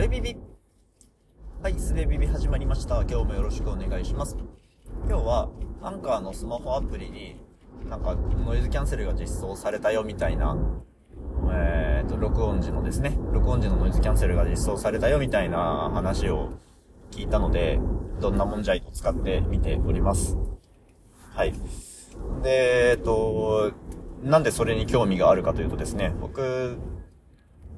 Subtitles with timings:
[0.00, 0.36] べビビ。
[1.62, 3.02] はい、すべビビ始まりました。
[3.02, 4.34] 今日もよろしくお願いします。
[5.06, 5.50] 今日は、
[5.82, 7.36] アンカーのスマホアプリに、
[7.86, 10.56] なんか、ノイズキャンセルが実装されたよみたいな、
[11.52, 16.48] えーと、録音時のですね、録音時のノイズキャンセルが実装されたよみたいな話を
[17.10, 17.78] 聞いたので、
[18.22, 20.38] どんなもんじゃいと使ってみております。
[21.34, 21.52] はい。
[22.42, 23.72] で、えっと、
[24.22, 26.78] なんでそれに興味があるかというとですね、僕、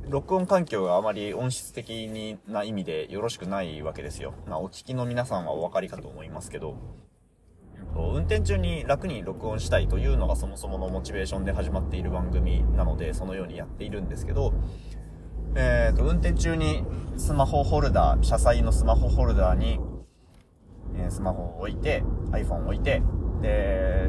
[0.08, 4.34] 録音環境があまり音質的にな意味でよろしくないわけですよ。
[4.46, 6.76] まあ、お聞きの皆さんはお分かりかと思いますけど、
[7.94, 14.52] 運転中に楽に録音したいというのがそもそものモチベーションで始まっている番組なので、そのようにやっているんですけど、
[15.54, 16.84] えっ、ー、と、運転中に
[17.16, 19.78] スマホホルダー、車載のスマホホルダーに、
[20.96, 23.02] え、スマホを置いて、iPhone を置いて、
[23.42, 24.08] で、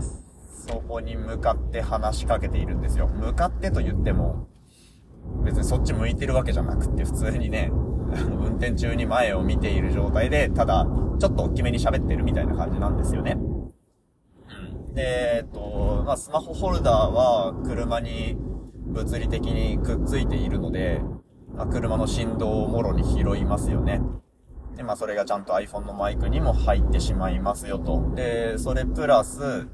[0.68, 3.08] そこに向かって話しかけているんですよ。
[3.08, 4.48] 向かってと言っても、
[5.44, 10.86] 別にそっち向いてるわけじゃなくて、普通にね、運転中に前を見ている状態で、ただ、
[11.20, 13.38] ちょっと大きめに喋ってるみたいな感じなんですよね。
[13.38, 14.94] うん。
[14.94, 18.38] で、えっと、まあ、スマホホルダーは車に
[18.86, 21.02] 物理的にくっついているので、
[21.56, 24.02] まあ、車の振動をもろに拾いますよね。
[24.76, 28.12] で、まあ、それがちゃんと iPhone のマイクにも入ってしまいますよと。
[28.16, 29.68] で、それプラス、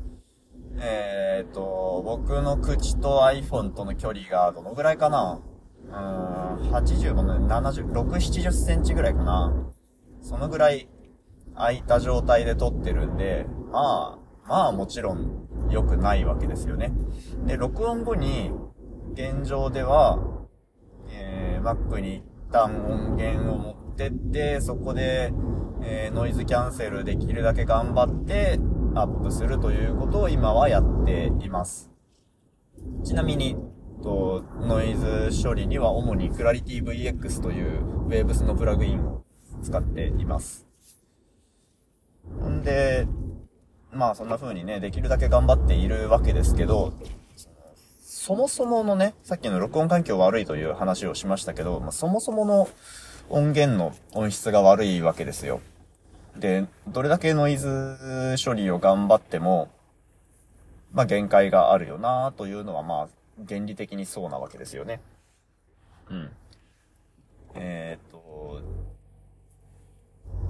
[0.81, 5.41] えー、っと、僕の口と iPhone との距離がどのぐらいかな？
[5.89, 9.53] うーん、80もね、70、6、70センチぐらいかな。
[10.21, 10.88] そのぐらい
[11.55, 16.91] 空いた状態で撮ってるんで、まあ、まあもちろん良くないわけですよね。
[17.45, 18.52] で、録音後に、
[19.14, 20.19] 現状では、
[21.11, 25.33] えー、Mac に一旦音源を持ってって、そこで、
[25.81, 28.59] えー、ノイズキャンセルできるだけ頑張って、
[29.02, 31.89] アップするということを今はやっています。
[33.03, 33.55] ちなみに、
[34.02, 39.23] と、ノイズ処理には主に ClarityVX という Waves のプラグインを
[39.61, 40.67] 使っています。
[42.47, 43.08] んで、
[43.92, 46.93] まあそんな風にね、できるだけ頑張っているわけですけど、
[47.99, 52.70] そもそものね、さっきの録音環境悪いという話をしましたけど、まあ、そもそもの
[53.30, 55.61] 音源の音質が悪いわけですよ。
[56.38, 59.70] で、どれだけノイズ処理を頑張っても、
[60.94, 63.08] まあ限界があるよなというのはまあ
[63.48, 65.02] 原理的にそうなわけですよね。
[66.10, 66.30] うん。
[67.56, 68.62] えー、っと、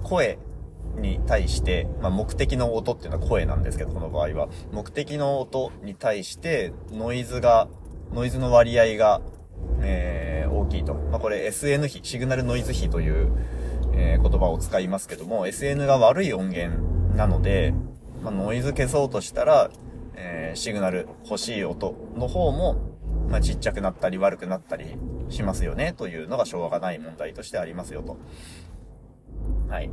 [0.02, 0.38] 声
[0.96, 4.48] に対して、まあ、目的の音っていうのは声なんですけど、この場合は。
[4.72, 7.68] 目的の音に対して、ノイズが、
[8.12, 9.20] ノイズの割合が、
[9.80, 10.94] えー、大きいと。
[10.94, 13.30] まあ、これ SN 比、シグナルノイズ比という、
[13.92, 16.82] えー、言葉を使いますけども、SN が悪い音源
[17.16, 17.74] なので、
[18.22, 19.70] まあ、ノイズ消そうとしたら、
[20.14, 22.76] えー、シグナル欲しい音の方も、
[23.28, 24.96] まあ、ちっちゃくなったり悪くなったり
[25.28, 28.16] しますよね、というのがしょうがない問題としてありますよと。
[29.68, 29.90] はい。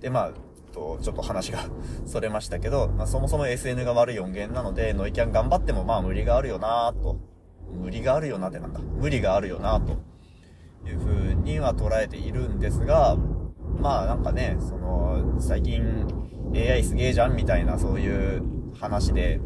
[0.00, 0.30] で、まあ、
[0.76, 1.60] と、ちょっと話が
[2.04, 7.16] それましたけど、まあ、そもそも SN が悪い音源なので、ノイキャン頑張ってもまあ無理があるよなと。
[7.72, 8.80] 無理があるよなってなんだ。
[8.80, 9.96] 無理があるよなと。
[10.90, 13.16] いう風には捉えているんですが、
[13.80, 16.06] まあなんかね、その、最近
[16.54, 18.42] AI すげえじゃんみたいなそういう
[18.78, 19.40] 話で、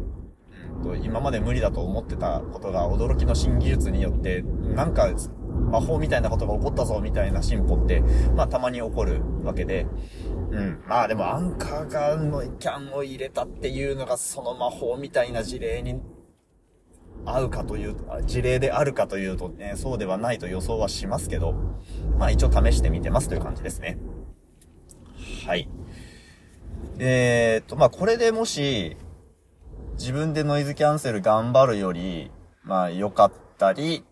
[0.75, 5.09] うんと、今まで無理だと思ってたことが驚きの新技術によって、なんか
[5.71, 8.01] 魔法みたいなことが起こったぞみたいな進歩って、
[8.35, 9.85] まあたまに起こるわけで、
[10.51, 10.83] うん。
[10.87, 16.01] まあでもアンカーがのキャンを入れたっていうのがその魔法みたいな事例に
[17.25, 17.95] 合うかという、
[18.25, 21.53] 事例であるかというとね、そうではないと予想はしますけど、
[22.17, 23.97] まあ一応試してみてますという感じですね。
[25.45, 25.67] はい。
[26.99, 28.97] えー、っと、まあこれでもし、
[29.93, 32.31] 自分でノイズキャンセル頑張るより、
[32.63, 34.03] まあ良かったり、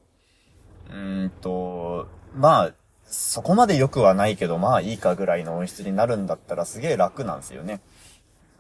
[0.92, 2.74] うんと、まあ、
[3.06, 7.82] そこまで良くはないけど、まあいいかぐらいの音質になるんだったらすげえ楽なんですよね。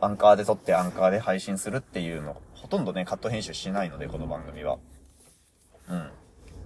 [0.01, 4.77] アンカーで撮ってアンカーで配信するっていうの、ほとんどね、カット編集しないので、この番組は。
[5.89, 6.09] うん。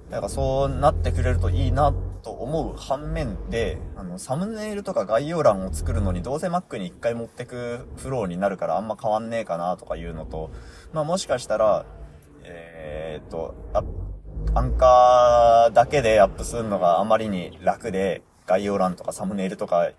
[0.10, 10.52] だからそうなってくれるといいなと思う反面で、あの、サムネイルとか概要欄を作るのにどうせ Mac に一回持ってくフローになるからあんま変わんねえかなとかいうのと、
[10.92, 11.86] まあもしかしたら、
[12.44, 13.56] えー、っと、
[14.54, 19.90] アンカーだけでアップするのがあまりに楽で、概要欄とかサムネイルとか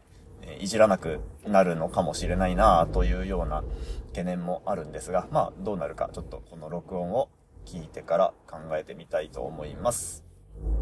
[0.60, 3.64] いじらなくなるのかもしれないなというような
[4.08, 7.28] 懸念もあるんですが、まあどうなるかちょっとこの録音を
[7.64, 10.24] 聞いてから考えてみたいと思います。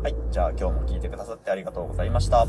[0.03, 0.14] はい。
[0.31, 2.47] じゃあ今日も聞いてくださってありがとうございました。